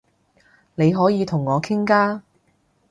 [0.73, 2.21] 你可以同我傾㗎